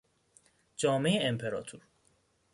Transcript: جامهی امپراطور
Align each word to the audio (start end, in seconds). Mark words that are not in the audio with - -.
جامهی 0.77 1.19
امپراطور 1.19 1.81